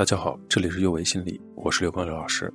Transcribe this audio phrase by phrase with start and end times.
[0.00, 2.50] 大家好，这里是右维心理，我是刘光刘老师。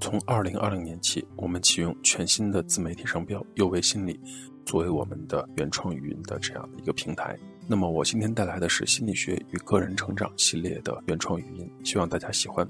[0.00, 4.18] 从二零二零年起，我们启用全新的自媒体商标“右维心理”
[4.64, 7.38] 作为我们的原创语音的这样的一个平台。
[7.68, 12.66] 那么，我今天带来的是心理学与个人成长系列的原创语音，希望大家喜欢。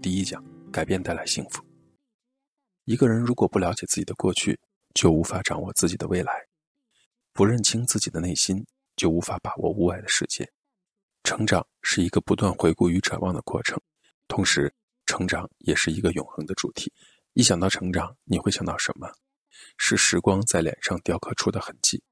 [0.00, 0.42] 第一讲：
[0.72, 1.62] 改变带来幸福。
[2.86, 4.58] 一个人如果不了解自己的过去，
[4.94, 6.32] 就无法掌握自己的未来；
[7.34, 8.64] 不认清自己的内心，
[8.96, 10.50] 就无法把握屋外的世界。
[11.24, 13.80] 成长是一个不断回顾与展望的过程，
[14.28, 14.72] 同时，
[15.06, 16.92] 成长也是一个永恒的主题。
[17.32, 19.10] 一想到成长，你会想到什么？
[19.78, 22.02] 是时光在脸上雕刻出的痕迹，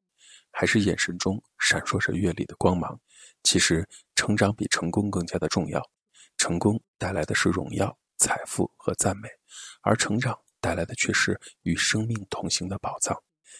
[0.50, 2.98] 还是眼神中闪烁着阅历的光芒？
[3.42, 5.82] 其实，成长比成功更加的重要。
[6.38, 9.28] 成功带来的是荣耀、财富和赞美，
[9.82, 13.14] 而成长带来的却是与生命同行的宝藏。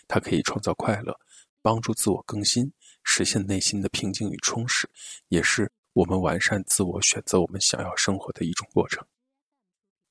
[0.09, 1.15] 它可以创造快乐，
[1.61, 2.73] 帮助自我更新。
[3.05, 4.89] 实现内心的平静与充实，
[5.29, 9.07] 也是我们完善自我、选择我们想要生活的一种过程。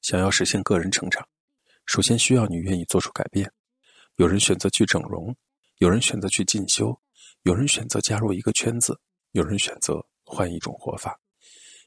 [0.01, 1.27] 想要实现个人成长，
[1.85, 3.51] 首先需要你愿意做出改变。
[4.15, 5.35] 有人选择去整容，
[5.77, 6.99] 有人选择去进修，
[7.43, 8.99] 有人选择加入一个圈子，
[9.31, 11.19] 有人选择换一种活法。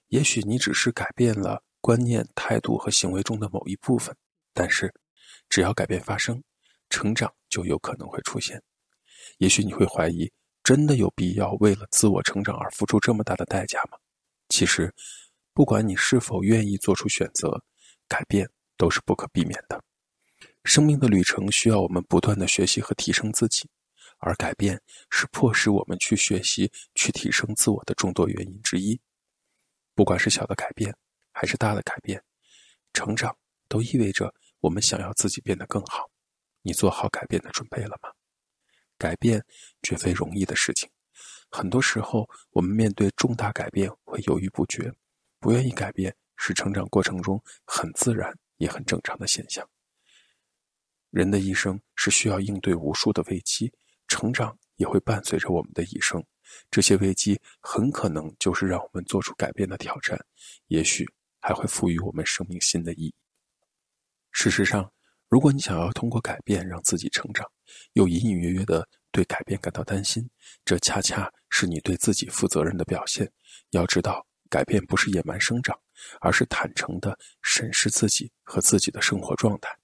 [0.08, 4.16] 也许你只是改变了观念、态度和行为中的某一部分，
[4.52, 4.92] 但是
[5.48, 6.42] 只要改变发生，
[6.88, 8.62] 成长就有可能会出现。
[9.38, 10.30] 也许你会怀疑。
[10.64, 13.98] 真的有必要为了自我成长而付出这么大的代价吗？
[14.48, 14.92] 其实，
[15.52, 17.62] 不管你是否愿意做出选择，
[18.08, 18.48] 改变
[18.78, 19.84] 都是不可避免的。
[20.64, 23.68] 生命的旅程需要我们不断的学习和提升自己，
[24.20, 28.98] 而改变是迫使我们去学习、去提升自我的众多原因之一。
[29.94, 30.96] 不管是小的改变，
[31.30, 32.24] 还是大的改变，
[32.94, 33.36] 成长
[33.68, 36.10] 都意味着我们想要自己变得更好。
[36.62, 38.13] 你做好改变的准备了吗？
[38.98, 39.44] 改变
[39.82, 40.88] 绝非容易的事情，
[41.50, 44.92] 很多时候我们面对重大改变会犹豫不决，
[45.38, 49.68] 不愿意改变是成长过程中很自然也很正常的现象。
[51.10, 53.72] 人的一生是需要应对无数的危机，
[54.08, 56.24] 成长也会伴随着我们的一生。
[56.70, 60.18] 这些危机很可能就是让我们做出改变的挑战，
[60.68, 61.04] 也许
[61.40, 63.14] 还会赋予我们生命新的意义。
[64.30, 64.93] 事实上。
[65.34, 67.44] 如果你想要通过改变让自己成长，
[67.94, 70.30] 又隐隐约约的对改变感到担心，
[70.64, 73.28] 这恰恰是你对自己负责任的表现。
[73.70, 75.76] 要知道，改变不是野蛮生长，
[76.20, 79.76] 而是坦诚的审视自己和自己的生活状态。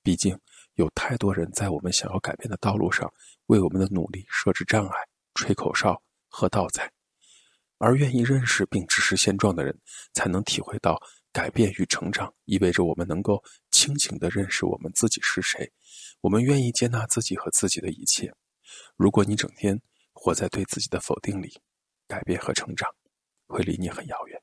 [0.00, 0.38] 毕竟，
[0.74, 3.12] 有太多人在我们想要改变的道路上，
[3.46, 4.96] 为我们的努力设置障碍、
[5.34, 6.88] 吹口哨、喝倒彩。
[7.78, 9.76] 而愿意认识并直视现状的人，
[10.12, 11.02] 才能体会到。
[11.34, 15.68] 改变与成长意味着我们能够清醒地认识我们自己是谁，
[16.20, 18.32] 我们愿意接纳自己和自己的一切。
[18.96, 19.76] 如果你整天
[20.12, 21.60] 活在对自己的否定里，
[22.06, 22.88] 改变和成长
[23.48, 24.40] 会离你很遥远。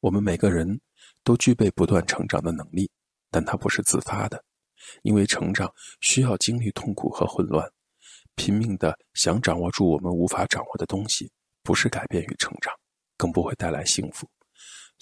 [0.00, 0.80] 我们每个人
[1.22, 2.90] 都具备不断成长的能力，
[3.30, 4.42] 但它不是自发的，
[5.02, 5.70] 因为成长
[6.00, 7.70] 需要经历痛苦和混乱。
[8.36, 11.30] 拼命的想掌握住我们无法掌握的东西，
[11.62, 12.74] 不是改变与成长，
[13.18, 14.26] 更不会带来幸福。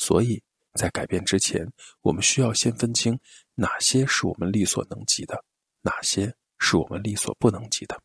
[0.00, 3.20] 所以在改变之前，我们需要先分清
[3.54, 5.44] 哪些是我们力所能及的，
[5.82, 8.00] 哪些是我们力所不能及的。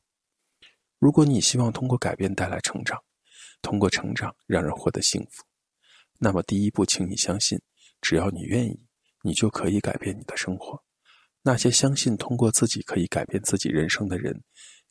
[1.00, 3.02] 如果你希望通过改变带来成长，
[3.62, 5.46] 通过成长让人获得幸福，
[6.18, 7.58] 那么第一步，请你相信，
[8.02, 8.78] 只要你愿意，
[9.22, 10.84] 你就可以改变你的生活。
[11.44, 14.44] 那些相信通过自己可以改变自己人生的人，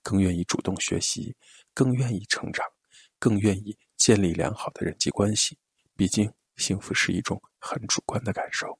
[0.02, 1.36] 更愿意主动学习，
[1.74, 2.64] 更愿意成长，
[3.18, 5.58] 更愿意建立良好的人际关系。
[5.96, 6.32] 毕竟。
[6.56, 8.78] 幸福是一种很主观的感受。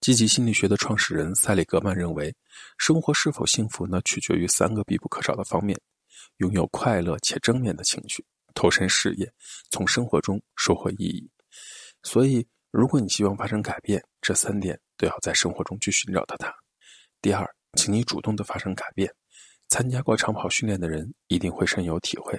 [0.00, 2.34] 积极心理学的创始人塞里格曼认为，
[2.78, 5.80] 生活是否幸福呢，取决于三个必不可少的方面：
[6.38, 9.32] 拥有快乐且正面的情绪，投身事业，
[9.70, 11.30] 从生活中收获意义。
[12.02, 16.52] 所以，如果你希望发生改变，这三点都要在生活中去寻找到它。
[17.20, 19.12] 第二，请你主动的发生改变。
[19.68, 22.38] 参加过长跑训练的人一定会深有体会。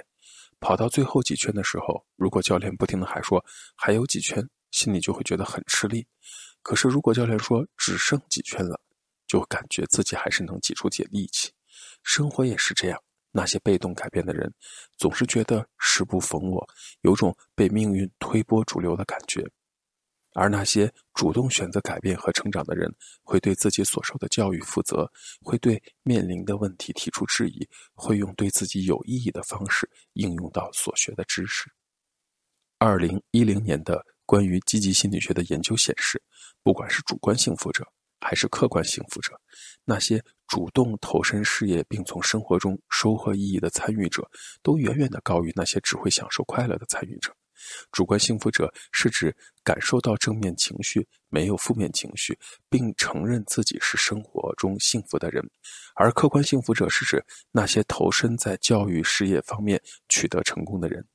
[0.64, 3.44] 跑到最后几圈的时候，如果教练不停的还说
[3.76, 6.08] 还有几圈，心里就会觉得很吃力。
[6.62, 8.80] 可是如果教练说只剩几圈了，
[9.28, 11.52] 就感觉自己还是能挤出点力气。
[12.02, 12.98] 生活也是这样，
[13.34, 14.54] 那些被动改变的人，
[14.98, 16.66] 总是觉得时不逢我，
[17.02, 19.46] 有种被命运推波逐流的感觉。
[20.34, 25.10] 而那些主动选择改变和成长的人，会对自己所受的教育负责，
[25.42, 31.72] 会对面临的问题提出质疑，会用对自己有意义的方式应用到所学的知识。
[32.80, 36.22] 二零一零年的关于积极心理学的研究显示，
[36.64, 37.88] 不管是主观幸福者
[38.20, 39.40] 还是客观幸福者，
[39.86, 44.30] 那些主动投身事业并从生活中收获意义的参与者，
[44.62, 47.34] 都远远的高于那些只会享受快乐的参与者。
[47.92, 52.38] 主观幸福者是指感受到正面情绪，没有负面情绪，
[52.70, 55.44] 并承认自己是生活中幸福的人；
[55.96, 61.08] 而客观幸福者是指那些投身在教育事业方面取得成功的人。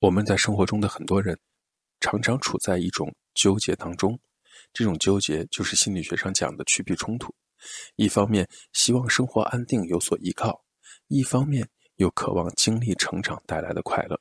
[0.00, 1.38] 我们在生活中的很多人，
[2.00, 4.18] 常常处在一种纠结当中，
[4.72, 7.34] 这种纠结就是心理学上讲的趋避冲突。
[7.96, 10.64] 一方面希望生活安定有所依靠，
[11.08, 14.18] 一方面又渴望经历成长带来的快乐。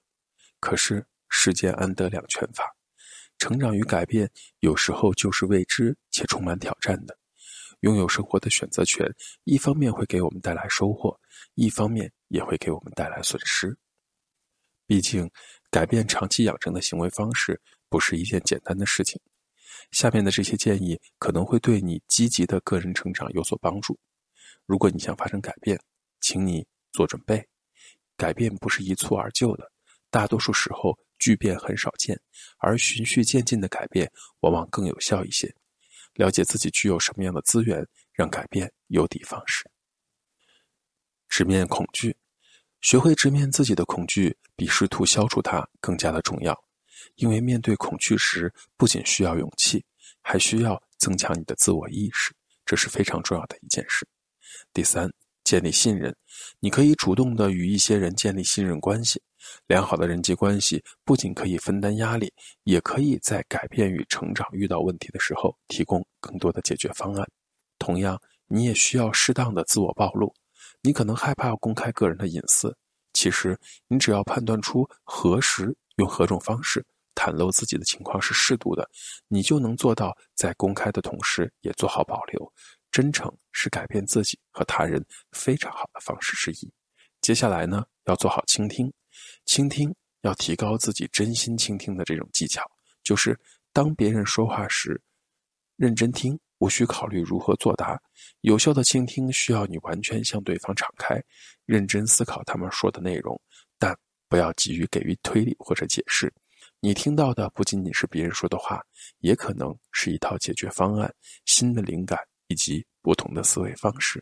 [0.59, 2.63] 可是世间安得两全法？
[3.37, 4.29] 成长与改变
[4.59, 7.17] 有时候就是未知且充满挑战的。
[7.81, 9.09] 拥有生活的选择权，
[9.45, 11.17] 一方面会给我们带来收获，
[11.55, 13.77] 一方面也会给我们带来损失。
[14.85, 15.31] 毕竟，
[15.71, 19.21] 改变长期养成的行为方式不是一件简单的事情。
[19.91, 23.97] 下面的这些建议可能会对你积极的个人成长有所帮助。
[24.65, 25.79] 如果你想发生改变，
[26.19, 27.47] 请你做准备。
[28.17, 29.71] 改变不是一蹴而就的。
[30.09, 32.19] 大多数时候，巨变很少见，
[32.57, 35.53] 而循序渐进的改变往往更有效一些。
[36.13, 39.69] 了解自己具有什么样的资源，让改变有的放矢。
[41.27, 42.15] 直面恐惧，
[42.81, 46.57] 学会直面自己的恐惧，比试图消除它更加的重要。
[47.15, 49.85] 因为面对恐惧时，不仅需要勇气，
[50.21, 52.33] 还需要增强你的自我意识，
[52.65, 54.07] 这是非常重要的一件事。
[54.73, 55.11] 第三。
[55.45, 56.15] 建立信任，
[56.59, 59.19] 你可以主动的与一些人建立信任关系。
[59.67, 62.31] 良好的人际关系不仅可以分担压力，
[62.63, 67.27] 也可以在改变与成长遇到问题的时候提供更多的解决方案。
[67.77, 70.33] 同样，你也需要适当的自我暴露。
[70.81, 72.75] 你可能害怕公开个人的隐私，
[73.13, 73.57] 其实
[73.87, 78.89] 你只要判断出何时用何种方式袒露自己的情况是适度的，
[79.27, 82.53] 你就能做到在公开的同时也做好保留。
[82.91, 86.71] 真诚是改变自己和他人非常好的方式之一。
[87.21, 88.91] 接下来呢，要做好倾听，
[89.45, 92.63] 倾听要提高自己真心倾听的这种技巧，
[93.03, 93.39] 就是
[93.73, 95.01] 当别人说话时，
[95.75, 97.99] 认真听，无需考虑如何作答。
[98.41, 101.21] 有效的倾听需要你完全向对方敞开，
[101.65, 103.39] 认真思考他们说的内容，
[103.77, 106.33] 但不要急于给予推理或者解释。
[106.79, 108.81] 你听到的不仅仅是别人说的话，
[109.19, 111.13] 也可能是一套解决方案、
[111.45, 112.17] 新的灵感。
[112.51, 114.19] 以及不同的思维方式，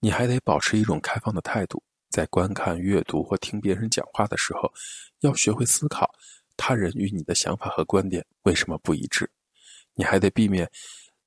[0.00, 1.82] 你还得保持一种开放的态度。
[2.14, 4.72] 在观看、阅读或听别人讲话的时候，
[5.22, 6.08] 要学会思考
[6.56, 9.28] 他人与你的想法和观点为什么不一致。
[9.94, 10.70] 你还得避免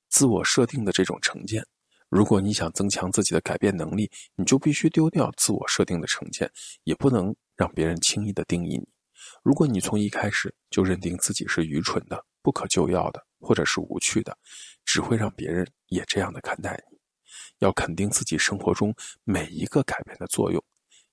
[0.08, 1.62] 自我设定的这种成见。
[2.08, 6.50] 如果你想增强自己的改变能力，你就必须丢掉自我设定的成见，
[6.84, 8.88] 也不能让别人轻易的定义你。
[9.42, 14.34] 如果你从一开始就认定自己是愚蠢的、不可救药的，或者是无趣的，
[14.86, 16.96] 只会让别人也这样的看待你。
[17.58, 18.94] 要肯定自己生活中
[19.24, 20.64] 每一个改变的作用，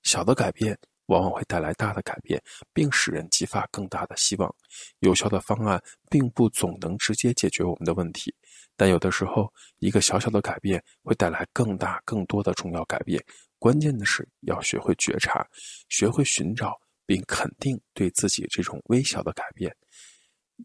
[0.06, 2.42] 小的改变往往会带来大的改变，
[2.74, 4.56] 并使人激发更大的希望。
[5.00, 8.34] 有效的方案并不总能直接解决我们的问题，
[8.78, 13.24] 但有的时候一个小小的改变会带来更大更多的重要改变。
[13.60, 15.46] 关键的是要学会觉察，
[15.90, 19.76] 学会寻找并肯定对自己这种微小的改变，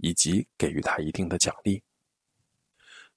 [0.00, 1.82] 以及给予他一定的奖励。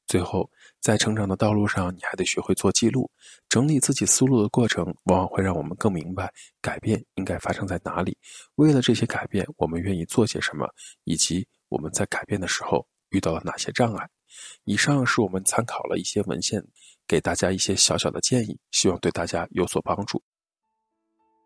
[0.05, 3.09] 最后，在成长的道路上，你还得学会做记录，
[3.49, 8.15] 整理自己思路的过程，往往会让我们更明白改变应该发生在哪里。
[8.55, 10.69] 为了这些改变，我们愿意做些什么，
[11.05, 14.07] 以及我们在改变的时候遇到了哪些障碍。
[14.65, 16.63] 以上是我们参考了一些文献，
[17.07, 20.21] 给大家一些小小的建议，希望对大家有所帮助。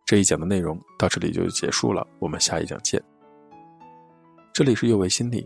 [0.06, 3.02] 这一讲的内容到这里就结束了，我们下一讲见。
[4.54, 5.46] 这里是右为心理。